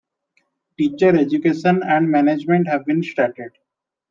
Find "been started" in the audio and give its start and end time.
2.87-3.51